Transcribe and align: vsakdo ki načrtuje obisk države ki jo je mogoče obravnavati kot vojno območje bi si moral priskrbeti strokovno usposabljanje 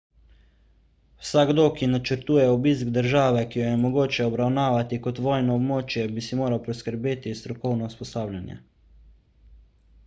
vsakdo 1.25 1.65
ki 1.75 1.89
načrtuje 1.91 2.45
obisk 2.53 2.89
države 2.95 3.43
ki 3.51 3.61
jo 3.61 3.67
je 3.67 3.75
mogoče 3.83 4.25
obravnavati 4.31 4.99
kot 5.07 5.23
vojno 5.27 5.59
območje 5.63 6.09
bi 6.17 6.25
si 6.31 6.41
moral 6.41 6.65
priskrbeti 6.69 7.37
strokovno 7.43 7.93
usposabljanje 7.93 8.61